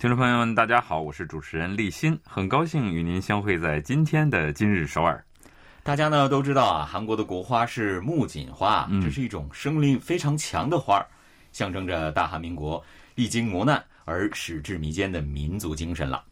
[0.00, 5.22] 听众朋友们，大家好，我是主持人立新，很高兴与您相会在今天的今日首尔。
[5.82, 11.06] 大家呢都知道啊，韩国的国花是木槿花，这是一种生命力非常强的花，
[11.52, 12.82] 象征着大韩民国
[13.14, 16.24] 历经磨难而矢志弥坚的民族精神了。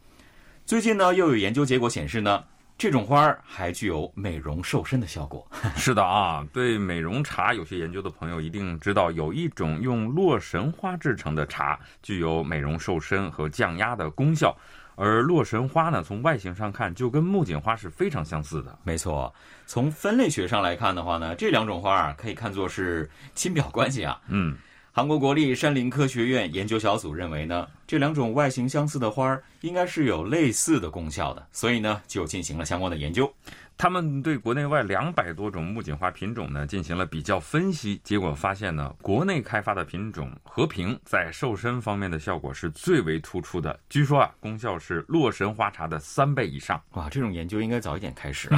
[0.65, 2.43] 最近呢，又有研究结果显示呢。
[2.79, 5.45] 这种花儿还具有美容瘦身的效果。
[5.75, 14.55] 是的啊，对美容茶有些研究的朋友一定知道，有一种用洛神花制成的茶，具有美容瘦身和降压的功效。
[14.95, 18.79] 而洛神花呢，从外形上看就跟木槿花是非常相似的。
[18.83, 19.33] 没错，
[19.65, 24.21] 从分类学上来看的话呢，这两种花儿可以看作是亲表关系啊。
[24.29, 24.57] 嗯。
[24.91, 33.31] 韩国国立山林科学院研究小组认为呢，这两种外形相似的花儿应该是有类似的功效的，所以呢就进行了相关的研究。
[33.77, 43.79] 他们对国内外两百多种木槿花品种呢进行了比较分析，结果发现呢，国内开发的品种和平在瘦身方面的效果是最为突出的。
[43.89, 46.81] 据说啊，功效是洛神花茶的三倍以上。
[46.93, 48.49] 哇，这种研究应该早一点开始。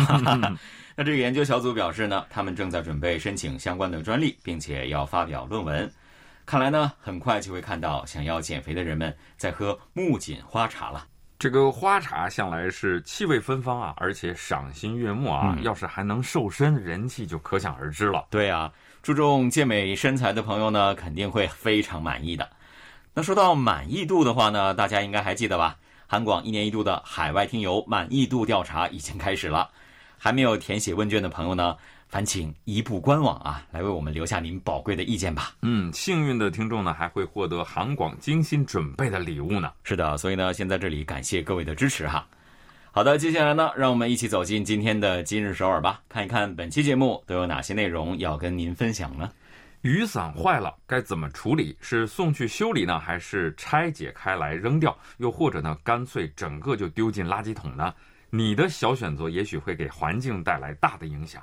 [0.95, 5.91] 那这个研究小组表示呢，他们正在准备申请相关的专利，并且要发表论文。
[6.51, 11.07] 看来呢，很快就会看到想要减肥的人们在喝木槿花茶了。
[11.39, 15.57] 这个花茶向来是气味芬芳啊，而且赏心悦目啊。
[15.61, 18.25] 要是还能瘦身，人气就可想而知了。
[18.29, 18.69] 对啊，
[19.01, 22.49] 注重健美身材的朋友呢，肯定会非常满意的。
[23.13, 25.77] 那说到满意度的话呢，大家应该还记得吧？
[26.05, 29.69] 韩广一年一度的海外听友满意度调查已经开始了，
[30.17, 31.77] 还没有填写问卷的朋友呢？
[32.11, 35.55] 烦请移步官网啊，来为我们留下您宝贵的意见吧。
[35.61, 39.71] 嗯，幸运的听众呢，还会获得韩广精心准备的礼物呢。
[39.85, 42.27] 是的，所以呢，先在这里感谢各位的支持哈。
[42.91, 49.31] 好的，接下来呢，让我们一起走进今天的今日首尔吧，看一看本期节目都有哪些内容要跟您分享呢？
[49.79, 51.77] 雨伞坏了该怎么处理？
[51.79, 54.93] 是送去修理呢，还是拆解开来扔掉？
[55.19, 57.93] 又或者呢，干脆整个就丢进垃圾桶呢？
[58.29, 61.41] 你的小选择也许会给环境带来大的影响。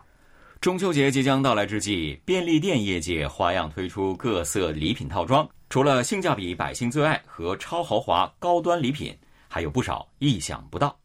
[0.61, 5.49] 中秋节即将到来之际，便利店业界花样推出各色礼品套装。
[5.71, 9.17] 除了性价比百姓最爱和超豪华高端礼品，
[9.47, 10.99] 还有不少意想不到。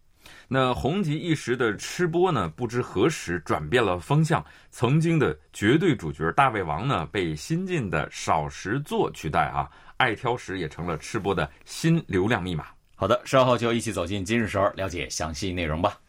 [0.48, 4.44] 那红极一时的吃播呢，不知何时转变了风向。
[4.72, 9.70] 曾经的绝对主角大胃王呢，被新晋的少食做取代啊。
[9.98, 12.66] 爱挑食也成了吃播的新流量密码。
[12.96, 16.00] 好的，稍后就一起走进今日首尔，了解详细内容吧。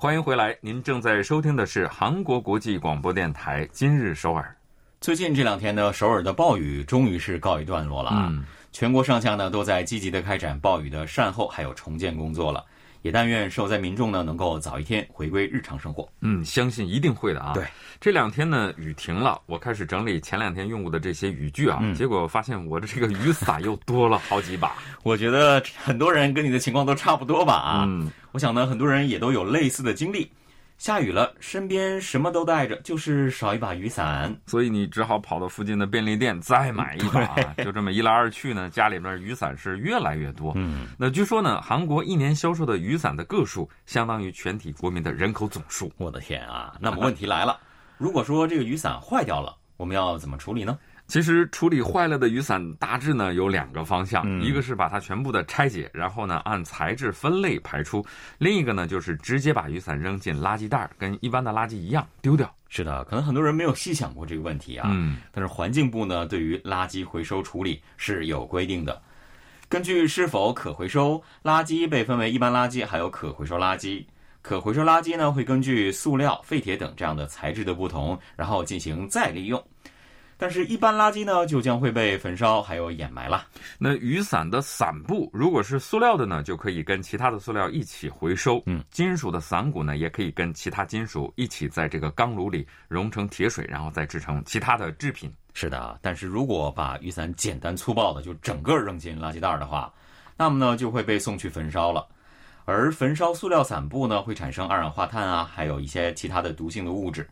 [0.00, 4.44] 欢迎回来，您正在收听的是韩国国际广播电台《今日首尔》。
[5.00, 8.32] 最近这两天呢，首尔的暴雨终于是告一段落了啊！
[8.70, 12.64] 全国上下呢都在积极的开展暴雨的善后还有重建工作了。
[13.08, 16.06] 也但愿受灾民众呢能够早一天回归日常生活。
[16.20, 17.54] 嗯，相信一定会的啊。
[17.54, 17.64] 对，
[17.98, 24.74] 这两天呢雨停了，我开始整理前两天用过的这些雨具啊，结果发现我的这个雨伞又多了好几把。
[25.04, 27.84] 我觉得很多人跟你的情况都差不多吧啊。
[27.88, 30.30] 嗯，我想呢很多人也都有类似的经历。
[30.78, 37.26] 下雨了，身边什么都带着，就是少一把雨伞，所以你只好跑到附近的便利店再买一把。
[37.64, 40.52] 就这么一来二去呢，家里面雨伞是越来越多。
[40.54, 45.92] 嗯，那据说呢，韩国一年销售的雨伞的个数相当于全体国民的人口总数。
[45.96, 46.76] 我的天啊！
[46.80, 47.58] 那么问题来了，
[47.96, 50.78] 如果说这个雨伞坏掉了，我们要怎么处理呢？
[51.08, 58.02] 其实处理坏了的雨伞大致呢有两个方向，一个是把它全部的拆解，然后呢按材质分类排出；
[58.36, 62.54] 另一个呢就是直接把雨伞扔进垃圾袋，跟一般的垃圾一样丢掉。
[62.68, 64.90] 是的，可能很多人没有细想过这个问题啊。
[64.92, 69.00] 嗯，但是环境部呢对于垃圾回收处理是有规定的，
[69.66, 74.04] 根据是否可回收，垃圾被分为一般垃圾还有可回收垃圾。
[74.40, 79.62] 可回收垃圾呢会根据塑料、废铁等这样的材质的不同，然后进行再利用。
[80.40, 83.44] 但是，一般垃圾呢，就将会被焚烧，还有掩埋了。
[83.76, 88.62] 那雨伞的伞布，如果是塑料的呢，就可以跟其他的塑料一起回收。
[88.66, 95.28] 嗯，金属的伞骨呢，也可以跟其他金属一起在这个钢炉里熔成铁水，然后再制成其他的制品。
[95.54, 99.92] 是的，但是如果把雨伞简单粗暴的就整个扔进垃圾袋的话，
[100.36, 102.06] 那么呢，就会被送去焚烧了。
[102.64, 107.28] 而焚烧塑料伞布呢，会产生二氧化碳啊，还有一些其他的毒性的物质。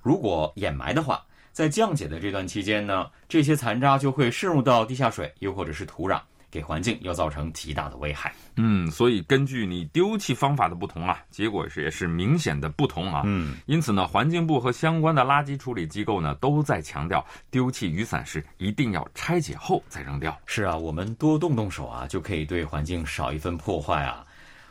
[0.00, 1.22] 如果掩埋的话，
[1.52, 6.20] 在降解的这段期间呢，这些残渣就会渗入到地下水，又或者是土壤，
[6.50, 8.32] 给环境要造成极大的危害。
[8.56, 13.22] 嗯，所以根据你丢弃方法的不同啊，结果是也是明显的不同啊。
[13.24, 20.38] 嗯，因此呢，环境部和相关的垃圾处理机构呢，都在强调，丢弃雨伞时一定要拆解后再扔掉。
[20.46, 24.24] 是啊，我们多动动手啊，就可以对环境少一份破坏啊。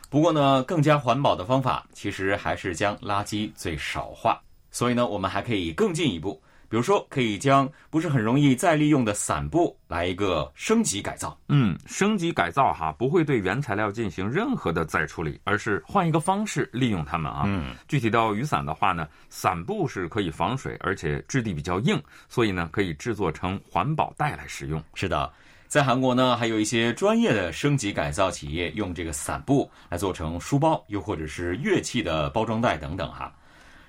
[0.08, 4.40] 不过呢，更加环保的方法其实还是将垃圾最少化。
[4.72, 11.36] 所以呢，我们还可以更进一步，比如说可以将不是很容易再利用的伞布来一个升级改造。
[11.48, 17.42] 嗯，升级改造哈，不会对原材料进行任何的再处理，而是换一个方式利用它们啊。
[17.44, 24.80] 嗯，具体到雨伞的话呢，伞布是可以防水，而且质地比较硬，所以呢可以制作成环保袋来使用。
[24.94, 25.28] 是的，
[25.66, 33.34] 在韩国呢，还有一些专业的升级改造企业用这个伞布来做成书包，又或者是乐器的包装袋等等哈。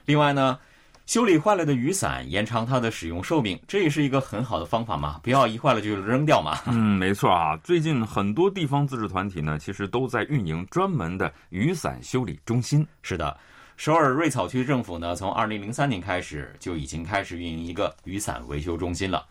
[0.06, 0.57] 另外呢，
[1.06, 6.59] 修理坏了的雨伞，延长它的使用寿命，这也是一个很好的方法嘛，不要一坏了就扔掉嘛。
[6.68, 7.57] 嗯，没错啊。
[7.57, 12.88] 最近很多地方自治团体呢，其实都在运营专门的雨伞修理中心。
[13.01, 13.38] 是的，
[13.75, 19.25] 首尔瑞草区政府呢，从二零零三年开始就已经开始运营一个雨伞维修中心了。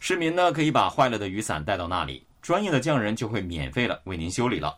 [0.00, 4.76] 市民呢可以把坏了的雨伞带到那里，专业的匠人就会免费了为您修理了。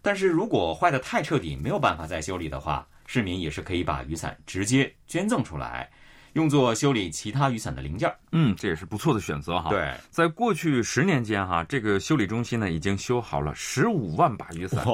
[0.00, 5.90] 但是如果坏的太彻底，没有办法再修理的话，市民也是可以把雨伞直接捐赠出来，
[6.36, 8.14] 用作修理其他雨伞的零件儿。
[8.30, 14.84] 嗯，这也是不错的选择哈。，对，在过去十年间哈，这个修理中心呢已经修好了十五万把雨伞，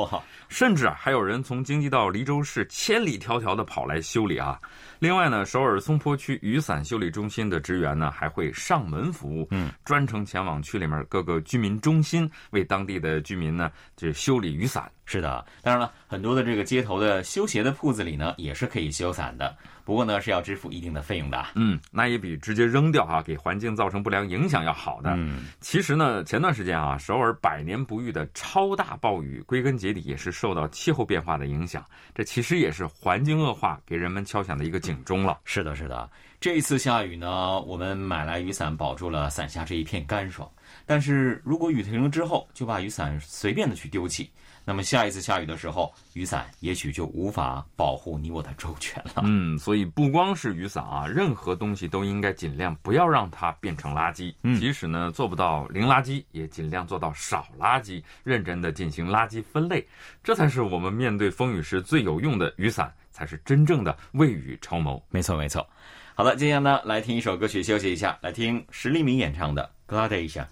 [0.48, 4.56] 甚至啊还有人从京畿道黎州市千里迢迢的跑来修理啊。
[5.00, 14.88] 另外呢，首尔松坡区雨伞修理中心的职员呢还会上门服务，嗯，专程前往区里面各个居民中心，为当地的居民呢这修理雨伞。
[15.04, 21.52] 是的，当然了，很多的这个街头的修鞋的铺子里呢，也是可以修伞的，不过呢是要支付一定的费用的啊。
[21.54, 25.14] 嗯，那也比直接扔掉啊、给环境造成不良影响要好的。
[25.16, 31.84] 嗯，其实呢，前段时间啊，首尔百年不遇的超大暴雨，归根结底也是受到气候变化的影响。
[32.14, 35.38] 这其实也是环境恶化给人们敲响的一个警钟了。
[35.44, 36.08] 是的，是的，
[36.40, 40.50] 这一次下雨呢，我们买来雨伞保住了伞下这一片干爽。
[40.86, 44.30] 但是如果雨停了之后就把雨伞随便的去丢弃，
[44.64, 49.22] 那么下一次下雨的时候，雨伞也许就无法保护你我的周全了。
[49.24, 54.34] 嗯，所以不光是雨伞啊，任何东西都应该尽量不要让它变成垃圾。
[54.42, 59.84] 嗯即使呢做不到零垃圾，也尽量做到少垃圾，认真的进行垃圾分类，
[60.22, 65.02] 这才是我们面对风雨时最有用的雨伞，才是真正的未雨绸缪。
[65.10, 65.68] 没错，没错。
[66.14, 70.42] 好的，接下来呢，来听一首歌曲休息一下，来听石立明演唱的《Gladiation》。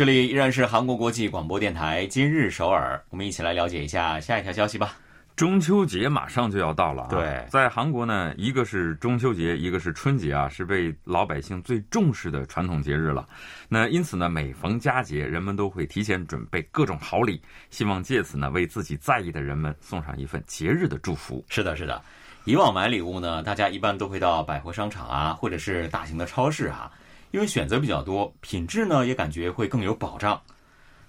[0.00, 4.96] 这里依然是韩国国际广播电台今日首尔，我们一起来了解一下下一条消息吧。
[5.36, 7.08] 中秋节马上就要到了啊！
[7.10, 13.28] 对在韩国呢，一个是中秋节，一个是春节啊，是被老百姓最重视的传统节日了。
[13.68, 17.38] 那因此呢，每逢佳节，人们都会提前准备各种好礼，
[17.68, 21.44] 希望借此呢，为自己在意的人们送上一份节日的祝福。
[21.50, 22.00] 是的，是的。
[22.46, 26.90] 以往买礼物呢，大家一般都会到百货商场啊，或者是大型的超市啊，
[27.30, 30.40] 因为选择比较多，品质呢也感觉会更有保障。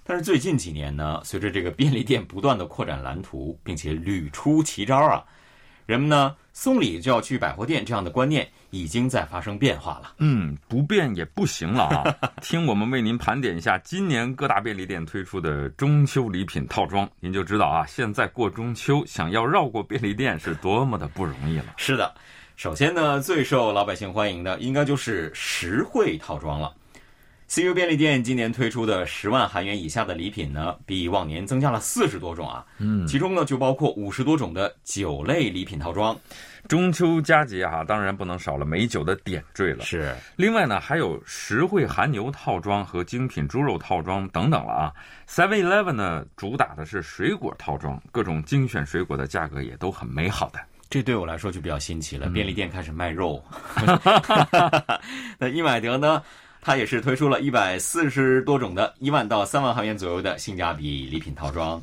[0.03, 5.23] 但是最近几年呢，随着这个便利店不断的扩展蓝图，并且屡出奇招啊，
[5.85, 10.15] 人们呢送礼就要去百货店这样的观念已经在发生变化了。
[10.17, 12.31] 嗯，不变也不行了啊！
[12.41, 21.75] 听我们为您盘点一下今年各大便利店推出的中秋礼品套装，您就知道啊，现在过中秋想要绕过便利店是多么的不容易了。
[21.77, 22.13] 是的，
[22.61, 26.71] 首先呢，最受老百姓欢迎的应该就是实惠套装了。
[27.49, 32.63] CU 便利店今年推出的十万韩元以下的礼品呢，比往年增加了四十多种啊。
[32.77, 36.15] 嗯，其中呢就包括五十多种的酒类礼品套装。
[36.67, 39.83] 中秋佳节啊，当然不能少了美酒的点缀了。
[39.83, 44.93] 是，另外呢，还有实惠韩牛套装和精品猪肉套装等等了啊。
[45.27, 50.59] Seven Eleven 呢，主打的是水果套装，各种精选水果的价格也都很美好的。
[50.91, 52.27] 这对我来说就比较新奇了。
[52.27, 53.43] 嗯便利店开始卖肉，
[55.39, 56.21] 那伊买德呢？
[56.63, 61.81] 它也是推出了一百四十多种的一万到三万韩元左右的性价比礼品套装，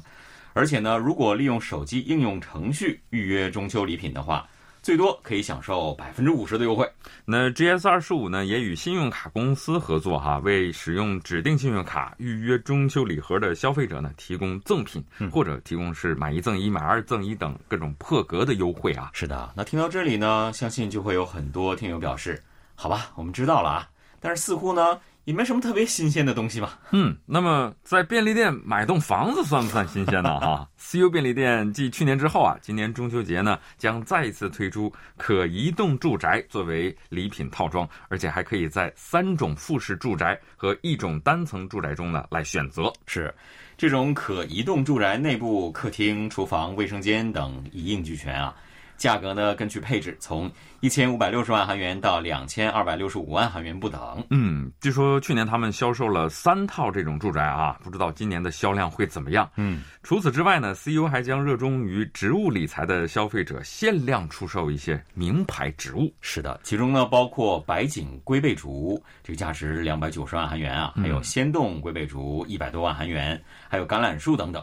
[0.53, 4.47] 而且呢，如果利用手机应用程序预约中秋礼品的话，
[4.89, 6.91] 最多可以享受百分之五十的优惠。
[7.27, 19.11] 那 GS 二十五呢，也与信用卡公司合作哈，为使用指定信用卡预约中秋礼盒的消费者呢，提供赠品，或者提供是买一赠一、买二赠一等各种破格的优惠啊。
[19.13, 22.43] 是的，那听到这里呢，相信就会有很多听友表示，
[22.75, 23.89] 好吧，我们知道了啊，
[24.21, 24.99] 但是似乎呢。
[25.29, 26.79] 也没什么特别新鲜的东西吧？
[26.91, 30.41] 嗯，那么在便利店买栋房子算不算新鲜呢？
[30.41, 42.91] 哈， CU 便利店继去年之后啊，今年中秋节呢将再一次推出可移动住宅作为礼品套装，而且还可以在三种复式住宅和一种单层住宅中呢来选择。
[43.05, 43.31] 是，
[43.77, 48.57] 这种可移动住宅内部客厅、厨房、卫生间等一应俱全啊。
[48.99, 50.51] 价格呢，根据配置，从
[50.81, 54.23] 一千五百六十万韩元到两千二百六十五万韩元不等。
[54.31, 59.49] 嗯，据说去年他们销售了三套这种住宅啊，不知道今年的销量会怎么样。
[59.55, 66.13] 嗯，除此之外呢，CEO 还将热衷于植物理财的消费者限量出售一些名牌植物。
[66.21, 74.61] 是的，其中呢包括白锦龟背竹，这个价值两百九十万韩元啊，还有仙洞龟背竹一百多万韩元，还有橄榄树等等。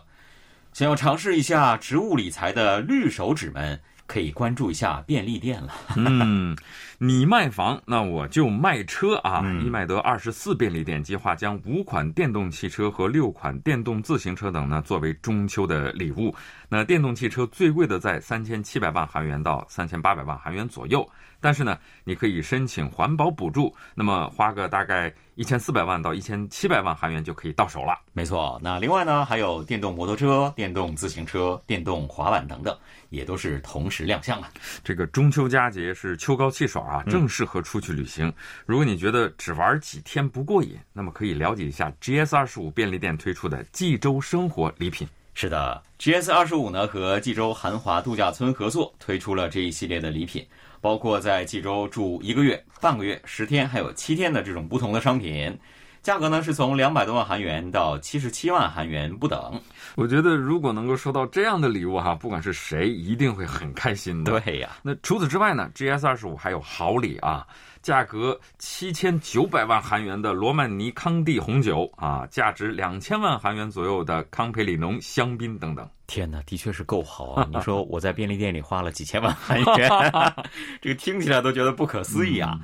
[0.74, 3.80] 想要尝试一下植物理财的绿手指们。
[4.08, 5.74] 可以关注一下便利店了。
[5.98, 6.56] 嗯，
[7.00, 9.44] 你卖房，那我就卖车啊！
[9.64, 16.34] 伊麦德二十四便利店计划将五款电动汽车和六款电动自行车等呢作为中秋的礼物。
[16.70, 21.08] 那电动汽车最贵的在三千七百万韩元到三千八百万韩元左右。
[21.46, 28.00] 但是呢，你可以申请环保补助，那么花个大概一千四百万到一千七百万韩元就可以到手了。
[28.14, 32.76] 没错，那另外呢，还有电动摩托车、电动自行车、电动滑板等等，
[33.12, 34.50] 也都是同时亮相了。
[34.84, 38.34] 这个中秋佳节是秋高气爽啊，正适合出去旅行。
[38.66, 45.08] 如果你觉得只玩几天不过瘾，那么可以了解一下 GS 二十五便利店推出的济州生活礼品。
[45.36, 50.44] 是的，GS 二十五呢和济州韩华度假村合作推出了这一系列的礼品。
[50.86, 55.58] 包括在济州住一个月、半个月、十天，还有七天的这种不同的商品，
[56.06, 59.60] 价格呢是从两百多万韩元到七十七万韩元不等。
[59.96, 64.40] 我觉得如果能够收到这样的礼物哈，不管是谁，一定会很开心的。
[64.40, 67.44] 对呀，那除此之外呢，GS 二十五还有好礼啊。
[67.82, 75.88] 价格七千九百万韩元的罗曼尼康帝红酒啊，价值两千万韩元左右的康培里浓香槟等等。
[76.06, 77.48] 天哪，的确是够好啊！
[77.52, 79.90] 你说我在便利店里花了几千万韩元，
[80.80, 82.60] 这个听起来都觉得不可思议啊。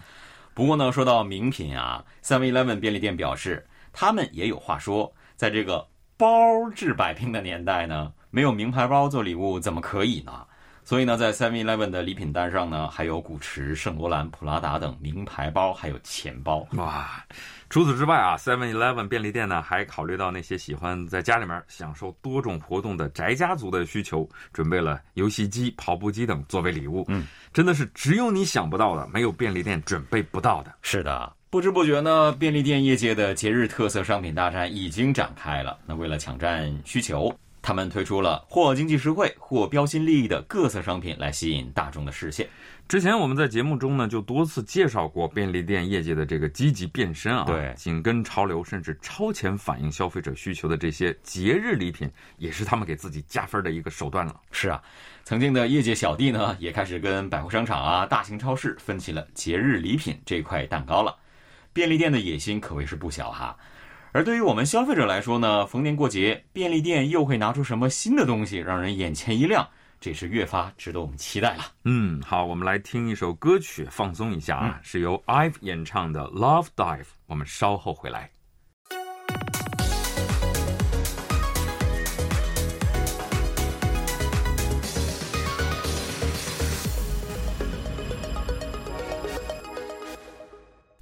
[0.61, 5.87] 不过呢，说到名品啊，Seven Eleven 便利店表示，他们也有话说，在这个
[6.17, 10.45] 包治百病的年代呢，没有名牌包做礼物怎么可以呢？
[10.91, 16.67] 所以呢，在 Seven Eleven 的礼品单上呢，还有古驰、圣罗兰、普拉达等名牌包，还有钱包。
[16.73, 17.25] 哇！
[17.69, 27.05] 除此之外啊，Seven Eleven 便利店呢，还考虑到那些喜欢在家里面享受多种活动的宅家族的需求，准备了游戏机、跑步机等作为礼物。
[27.07, 30.73] 嗯，真的是只有你想不到的，没有便利店准备不到的。
[30.81, 35.79] 是的，不知不觉呢，便利店业界的节日特色商品大战已经展开了。
[35.85, 37.33] 那为了抢占需求。
[37.61, 42.47] 他们推出了或经济实惠或标新立异的各色商品来吸引大众的视线。
[42.87, 54.35] 之前我们在节目中呢就多次介绍过便利店业界的这个积极变身啊，对，紧跟潮流甚至超前反映消费者需求的这些节日礼品，也是他们给自己加分的一个手段了。
[54.51, 54.81] 是啊，
[55.23, 61.15] 曾经的业界小弟呢也开始跟百货商场啊、大型超市分起了节日礼品这块蛋糕了。
[61.71, 63.55] 便利店的野心可谓是不小哈。
[64.13, 69.67] 而对于我们消费者来说呢，逢年过节，便利店又会拿出什么新的东西，让人眼前一亮？
[70.01, 71.63] 这是越发值得我们期待了。
[71.85, 77.03] 嗯，好，我们来听一首歌曲，放松一下啊，是由 IVE 演唱的《Love Dive》。
[77.27, 78.29] 我们稍后回来。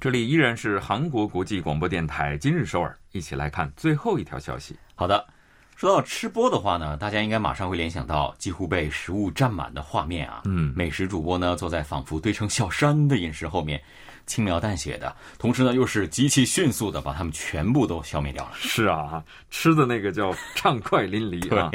[0.02, 4.74] 这里依然是韩国国际广播电台今日首尔，一起来看最后一条消息。
[4.96, 5.28] 好的，
[5.76, 10.44] 说到吃播的话呢，大家应该马上会联想到几乎被食物占满的画面啊。
[10.46, 13.82] 嗯，美食主播呢坐在仿佛堆成小山的饮食后面。
[14.30, 18.52] 轻描淡写的，同时呢，又是极其迅速的把他们全部都消灭掉了。
[18.54, 21.72] 是啊，吃的那个叫 畅快淋漓啊。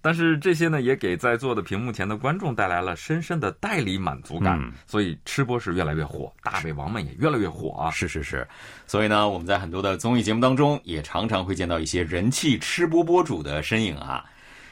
[0.00, 4.58] 但是这些呢，也给在座的屏幕前的观众带来了深深的代理满足感。
[4.86, 7.90] 所以吃播是越来越火，大胃王们也越来越火啊。
[7.90, 8.48] 是是是。
[8.86, 14.24] 所以呢，我们在很多的综艺节目当中，也常常会见到一些人气吃播博主的身影啊。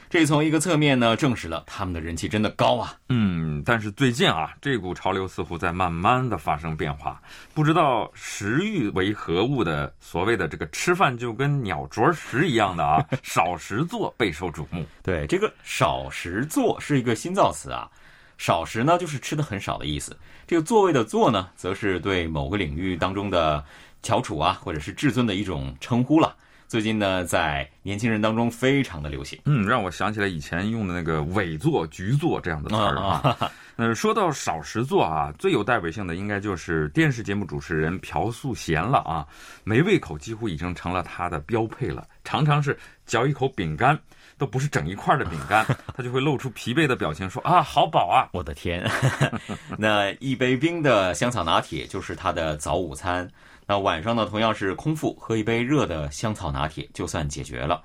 [0.09, 2.95] 这从一个侧面呢，证实了他们的人气真的高啊。
[3.09, 7.21] 嗯，但是最近啊，这股潮流似乎在慢慢的发生变化。
[7.53, 14.85] 不知道食欲为何物的所谓的这个吃饭就跟鸟啄食一样的啊， 少食作备受瞩目。
[15.03, 17.89] 对，这个少食作是一个新造词啊。
[18.37, 20.15] 少食呢就是吃的很少的意思。
[20.45, 23.61] 这个座位的座呢，则是对某个领域当中的
[24.01, 26.33] 翘楚啊，或者是至尊的一种称呼了。
[26.67, 29.39] 最近呢，在年轻人当中非常的流行。
[29.45, 33.37] 嗯，让我想起来以前用的那个尾座、局座这样的词儿啊。
[33.77, 39.25] 呃，说到少食座啊，最有代表性的应该就是电视节目主持人朴素贤了啊。
[39.63, 43.97] 没胃口几乎已经成了他的标配了，常常是嚼一口饼干，
[44.37, 48.27] 都不是整一块的饼干， 他就会露出疲惫的表情，说啊，好饱啊！
[48.33, 48.85] 我的天，
[49.77, 53.29] 那一杯冰的香草拿铁就是他的早午餐。
[53.67, 57.83] 那晚上呢，同样是空腹喝一杯热的香草拿铁，就算解决了。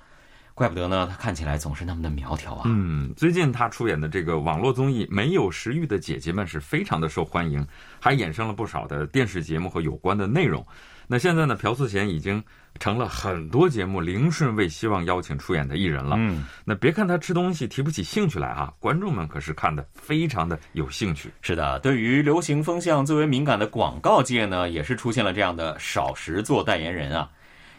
[0.55, 2.63] 怪不得呢，她看起来总是那么的苗条啊。
[2.67, 7.67] 嗯，最近她出演的这个网络综艺《没有食欲的姐姐们》是非常的受欢迎，
[7.99, 10.65] 还衍生了不少的电视节目和有关的内容。
[11.07, 12.43] 那现在呢，朴素贤已经
[12.79, 16.17] 成了很多节目零顺位希望邀请出演的艺人了。
[16.19, 21.31] 嗯，那别看他吃东西提不起兴趣来啊，观众们可是看的非常的有兴趣。
[21.43, 27.29] 是的，对于流行风向最为敏感的广告界呢，也是出现了这样的少食做代言人啊。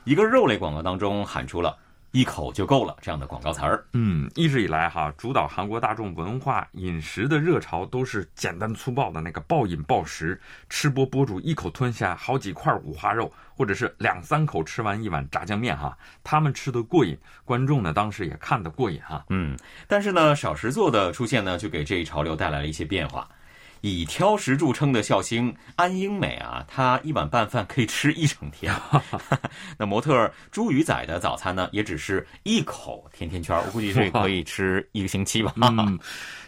[0.04, 1.78] 一个肉类广告当中喊出了。
[2.14, 3.84] 一口就够了，这样的广告词儿。
[3.94, 10.40] 嗯，一直以来哈，主导韩国大众文化饮食的热潮都是简单粗暴的那个暴饮暴食，
[10.70, 19.26] 吃播博主一口吞下好几块五花肉，或者是两三口吃完一碗炸酱面哈，他们吃的过瘾，观众呢当时也看得过瘾哈。
[19.30, 23.28] 嗯，但是呢，少食座的出现呢，就给这一潮流带来了一些变化。
[23.86, 28.74] 以挑食著称的笑星安英美啊，她一碗拌饭可以吃一整天。
[29.78, 35.54] 那模特朱宇仔的早餐呢，也只是一口甜甜圈，我估计这可以吃一个星期吧。
[35.60, 36.00] 嗯，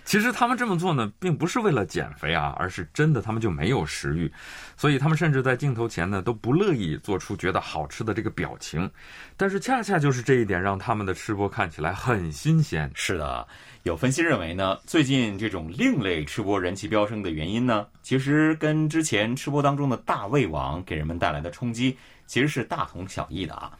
[0.05, 4.31] 其实他们这么做呢，并不是为了减肥啊，而是真的他们就没有食欲，
[4.77, 8.89] 所以他们甚至在镜头前呢都不乐意做出觉得好吃的这个表情。
[9.35, 12.89] 但是恰恰就是这一点，让他们的吃播看起来很新鲜。
[12.95, 13.45] 是的。
[13.85, 23.71] 有分析认为呢，最近这种另类吃播人气飙升的原因呢，其实跟之前吃播当中的大胃王给人们带来的冲击其实是大同小异的啊。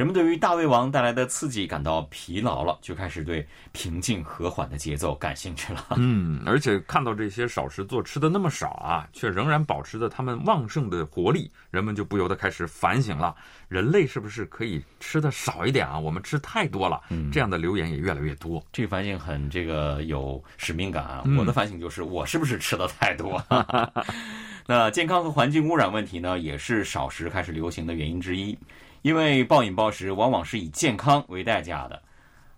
[0.00, 5.88] 人们对于大胃王带来的刺激感到疲劳了，就开始对平静和缓的节奏感兴趣了。
[5.98, 13.36] 嗯，而且看到这些少食做吃的那么少啊，却仍然保持着他们旺盛的活力，人们就不由得开始反省了：
[13.68, 15.98] 人类是不是可以吃的少一点啊？
[15.98, 16.98] 我们吃太多了。
[17.10, 18.64] 嗯，这样的留言也越来越多。
[18.72, 21.22] 这个反省很这个有使命感啊。
[21.36, 23.44] 我的反省就是，我是不是吃的太多？
[24.66, 28.56] 那健康和环境污染问题呢，也是少食开始流行的原因之一。
[29.02, 32.00] 因为暴饮暴食往往是以健康为代价的。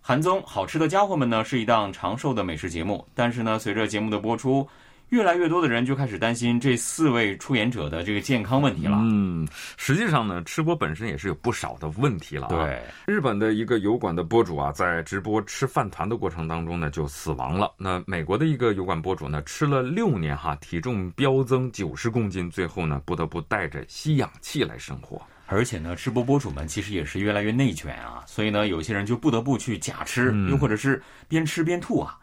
[0.00, 4.68] 韩综《好吃的家伙们》呢是一档长寿的美食节目，但是呢，随着节目的播出，
[5.11, 8.98] 越来越多的人就开始担心这四位出演者的这个健康问题了。
[9.00, 12.48] 嗯，实际上呢，吃播本身也是有不少的问题了。
[12.48, 17.72] 对，日本的一个油管的播主啊，在直播吃饭团的过程当中呢，就死亡了。
[17.78, 25.22] 那美国的一个油管播主呢，吃了六年哈，体重飙增九十公斤，最后呢，不得不带着吸氧器来生活。
[25.52, 32.18] 而且呢，吃播博主们其实也是越来越内卷啊，所以呢，有些人就不得不去假吃，又或者是边吃边吐啊。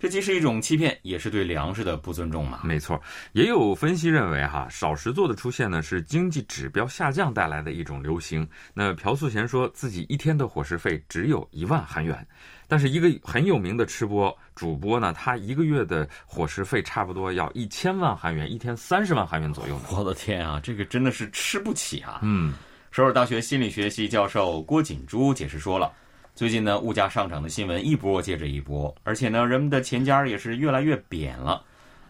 [0.00, 2.62] 这既是一种欺骗，也是对粮食的不尊重嘛。
[2.64, 2.98] 没错，
[3.32, 8.48] 也有分析认为哈，少食做的出现呢，是经济指标下降带来的一种流行。
[8.72, 12.26] 那朴素贤说自己一天的伙食费只有一万韩元。
[12.66, 19.86] 但是一个很有名的吃播主播呢，他一个月的伙食费差不多要一千万韩元，一天三十万韩元左右呢。
[19.90, 22.20] 我的天啊，这个真的是吃不起啊！
[22.22, 22.54] 嗯，
[22.92, 25.92] 首尔大学心理学系教授郭锦珠解释说了，
[26.34, 31.64] 最近呢，物价上涨的新闻一波接着一波，而且呢，人们的钱夹也是越来越扁了。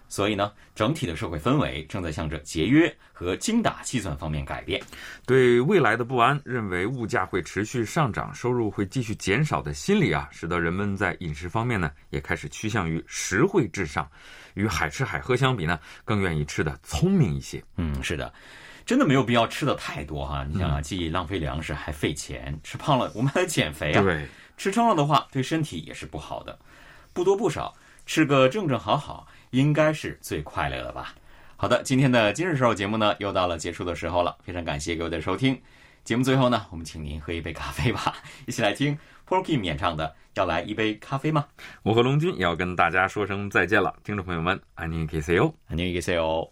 [0.08, 4.82] 所以呢，整体的社会氛围正在向着节约和精打细算方面改变。
[5.24, 14.08] 对未来的不安，认为物价会持续上涨，收入会继续减少的心理啊，使得人们在饮食方面呢，也开始趋向于实惠至上。
[14.54, 17.62] 与海吃海喝相比呢，更愿意吃的聪明一些。
[17.76, 18.32] 嗯，是的，
[18.89, 20.45] 真的没有必要吃的太多哈。
[20.49, 24.01] 你想啊，既浪费粮食还费钱，吃胖了我们还得减肥啊。
[24.01, 26.57] 对，吃撑了的话，对身体也是不好的。
[27.13, 27.73] 不多不少，
[28.05, 29.27] 吃个正正好好。
[29.51, 31.15] 应该是最快乐的吧。
[31.55, 34.35] 好的，今天的今日时候节目呢，又到了结束的时候了。
[34.43, 35.61] 非常感谢各位的收听。
[36.03, 38.13] 节目最后呢，我们请您喝一杯咖啡吧，
[38.45, 41.45] 一起来听 Porky 演唱的《要来一杯咖啡吗》。
[41.83, 46.49] 我和龙军也要跟大家说声再见了，听众朋友们，안녕히계세 요， 안녕히계세 요。